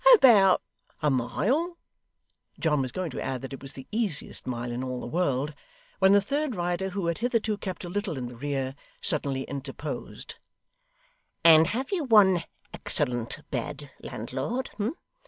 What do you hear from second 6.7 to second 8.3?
who had hitherto kept a little in